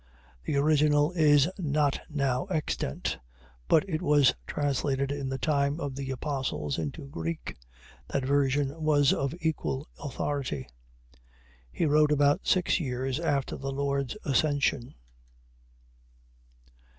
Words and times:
The 0.45 0.55
original 0.55 1.11
is 1.11 1.47
not 1.59 1.99
now 2.09 2.45
extant; 2.47 3.19
but 3.67 3.87
it 3.87 4.01
was 4.01 4.33
translated 4.47 5.11
in 5.11 5.29
the 5.29 5.37
time 5.37 5.79
of 5.79 5.93
the 5.93 6.09
Apostles 6.09 6.79
into 6.79 7.05
Greek, 7.05 7.55
that 8.07 8.25
version 8.25 8.81
was 8.81 9.13
of 9.13 9.35
equal 9.41 9.87
authority. 9.99 10.67
He 11.71 11.85
wrote 11.85 12.11
about 12.11 12.47
six 12.47 12.79
years 12.79 13.19
after 13.19 13.57
the 13.57 13.71
Lord's 13.71 14.17
Ascension. 14.25 14.95